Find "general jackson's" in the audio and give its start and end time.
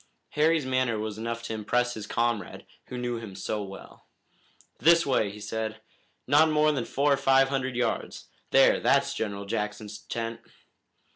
9.13-9.99